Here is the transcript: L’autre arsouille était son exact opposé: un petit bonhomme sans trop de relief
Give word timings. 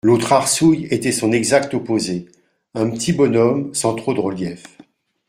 L’autre 0.03 0.33
arsouille 0.33 0.87
était 0.89 1.11
son 1.11 1.31
exact 1.31 1.75
opposé: 1.75 2.25
un 2.73 2.89
petit 2.89 3.13
bonhomme 3.13 3.71
sans 3.75 3.93
trop 3.93 4.15
de 4.15 4.19
relief 4.19 4.63